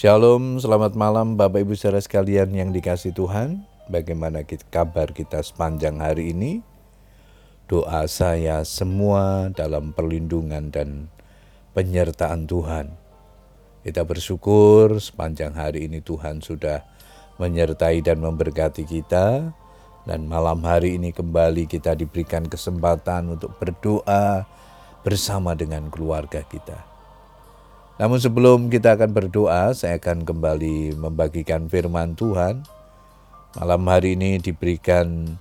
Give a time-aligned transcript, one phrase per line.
[0.00, 3.68] Shalom, selamat malam Bapak Ibu saudara sekalian yang dikasih Tuhan.
[3.84, 6.64] Bagaimana kita, kabar kita sepanjang hari ini?
[7.68, 11.12] Doa saya semua dalam perlindungan dan
[11.76, 12.96] penyertaan Tuhan.
[13.84, 16.80] Kita bersyukur sepanjang hari ini Tuhan sudah
[17.36, 19.52] menyertai dan memberkati kita.
[20.08, 24.48] Dan malam hari ini kembali kita diberikan kesempatan untuk berdoa
[25.04, 26.89] bersama dengan keluarga kita.
[28.00, 32.64] Namun sebelum kita akan berdoa, saya akan kembali membagikan firman Tuhan.
[33.60, 35.36] Malam hari ini diberikan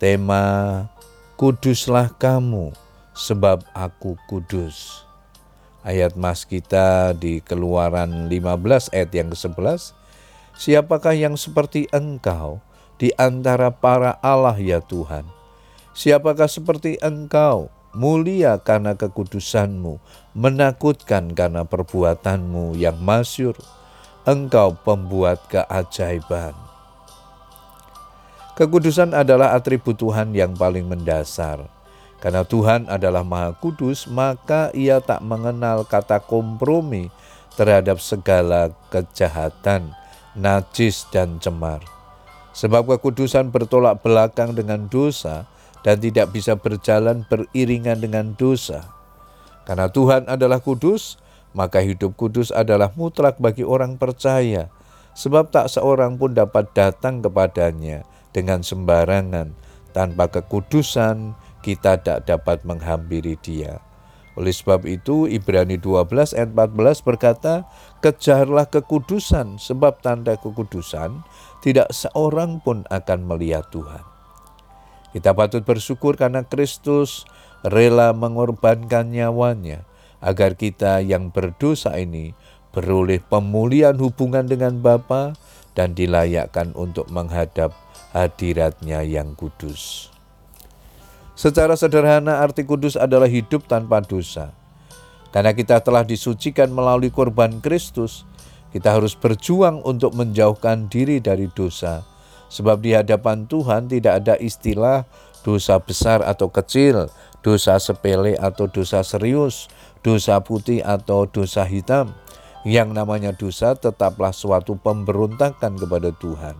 [0.00, 0.88] tema
[1.36, 2.72] Kuduslah kamu
[3.12, 5.04] sebab aku kudus.
[5.84, 9.92] Ayat mas kita di keluaran 15 ayat yang ke-11.
[10.56, 12.64] Siapakah yang seperti engkau
[12.96, 15.28] di antara para Allah ya Tuhan?
[15.92, 19.98] Siapakah seperti engkau mulia karena kekudusanmu,
[20.36, 23.58] menakutkan karena perbuatanmu yang masyur.
[24.28, 26.52] Engkau pembuat keajaiban.
[28.52, 31.64] Kekudusan adalah atribut Tuhan yang paling mendasar.
[32.20, 37.08] Karena Tuhan adalah Maha Kudus, maka Ia tak mengenal kata kompromi
[37.56, 39.96] terhadap segala kejahatan,
[40.36, 41.80] najis, dan cemar.
[42.52, 45.48] Sebab kekudusan bertolak belakang dengan dosa,
[45.80, 48.84] dan tidak bisa berjalan beriringan dengan dosa.
[49.64, 51.16] Karena Tuhan adalah kudus,
[51.52, 54.70] maka hidup kudus adalah mutlak bagi orang percaya,
[55.14, 59.52] sebab tak seorang pun dapat datang kepadanya dengan sembarangan.
[59.90, 61.34] Tanpa kekudusan,
[61.66, 63.82] kita tak dapat menghampiri dia.
[64.38, 67.66] Oleh sebab itu, Ibrani 12 ayat 14 berkata,
[67.98, 71.26] Kejarlah kekudusan, sebab tanda kekudusan
[71.60, 74.19] tidak seorang pun akan melihat Tuhan.
[75.10, 77.26] Kita patut bersyukur karena Kristus
[77.66, 79.82] rela mengorbankan nyawanya
[80.22, 82.36] agar kita yang berdosa ini
[82.70, 85.34] beroleh pemulihan hubungan dengan Bapa
[85.74, 87.74] dan dilayakkan untuk menghadap
[88.14, 90.10] hadiratnya yang kudus.
[91.34, 94.54] Secara sederhana arti kudus adalah hidup tanpa dosa.
[95.30, 98.26] Karena kita telah disucikan melalui korban Kristus,
[98.70, 102.02] kita harus berjuang untuk menjauhkan diri dari dosa
[102.50, 105.06] Sebab di hadapan Tuhan tidak ada istilah
[105.46, 107.06] dosa besar atau kecil,
[107.46, 109.70] dosa sepele atau dosa serius,
[110.02, 112.10] dosa putih atau dosa hitam.
[112.66, 116.58] Yang namanya dosa tetaplah suatu pemberontakan kepada Tuhan.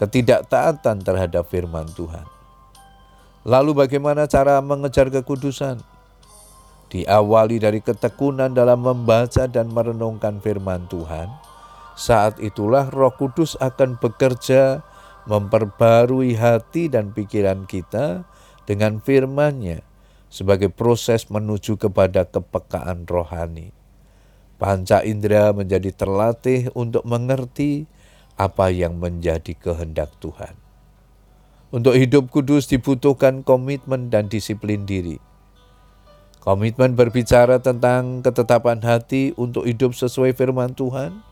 [0.00, 2.26] Ketidaktaatan terhadap firman Tuhan.
[3.46, 5.78] Lalu bagaimana cara mengejar kekudusan?
[6.90, 11.30] Diawali dari ketekunan dalam membaca dan merenungkan firman Tuhan.
[11.94, 14.82] Saat itulah Roh Kudus akan bekerja
[15.26, 18.26] memperbarui hati dan pikiran kita
[18.66, 19.82] dengan firman-Nya
[20.32, 23.70] sebagai proses menuju kepada kepekaan rohani.
[24.56, 27.84] Panca indera menjadi terlatih untuk mengerti
[28.38, 30.54] apa yang menjadi kehendak Tuhan.
[31.72, 35.18] Untuk hidup kudus dibutuhkan komitmen dan disiplin diri.
[36.42, 41.22] Komitmen berbicara tentang ketetapan hati untuk hidup sesuai firman Tuhan.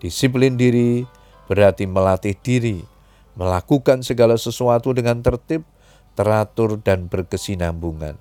[0.00, 1.04] Disiplin diri
[1.46, 2.91] berarti melatih diri
[3.34, 5.64] melakukan segala sesuatu dengan tertib,
[6.12, 8.16] teratur, dan berkesinambungan.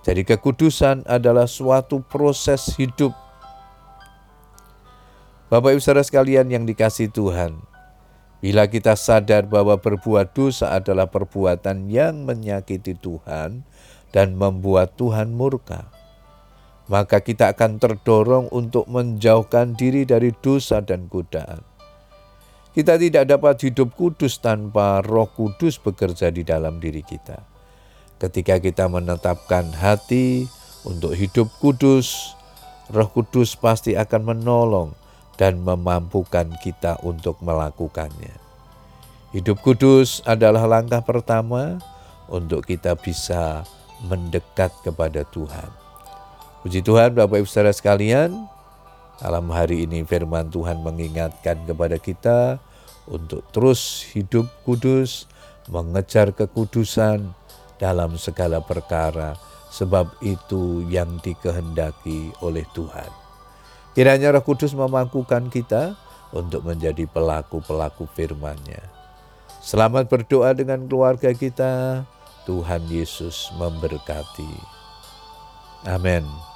[0.00, 3.12] Jadi, kekudusan adalah suatu proses hidup.
[5.52, 7.60] Bapak Ibu saudara sekalian yang dikasih Tuhan,
[8.40, 13.68] bila kita sadar bahwa berbuat dosa adalah perbuatan yang menyakiti Tuhan
[14.16, 15.92] dan membuat Tuhan murka,
[16.88, 21.69] maka kita akan terdorong untuk menjauhkan diri dari dosa dan godaan.
[22.80, 27.36] Kita tidak dapat hidup kudus tanpa Roh Kudus bekerja di dalam diri kita.
[28.16, 30.48] Ketika kita menetapkan hati
[30.88, 32.32] untuk hidup kudus,
[32.88, 34.96] Roh Kudus pasti akan menolong
[35.36, 38.32] dan memampukan kita untuk melakukannya.
[39.36, 41.76] Hidup kudus adalah langkah pertama
[42.32, 43.60] untuk kita bisa
[44.08, 45.68] mendekat kepada Tuhan.
[46.64, 48.48] Puji Tuhan, Bapak Ibu Saudara sekalian,
[49.20, 52.56] Malam hari ini firman Tuhan mengingatkan kepada kita
[53.10, 55.26] untuk terus hidup kudus,
[55.66, 57.34] mengejar kekudusan
[57.76, 59.34] dalam segala perkara,
[59.74, 63.10] sebab itu yang dikehendaki oleh Tuhan.
[63.90, 65.98] Kiranya Roh Kudus memampukan kita
[66.30, 68.82] untuk menjadi pelaku-pelaku firman-Nya.
[69.60, 72.06] Selamat berdoa dengan keluarga kita.
[72.46, 74.54] Tuhan Yesus memberkati.
[75.90, 76.49] Amin.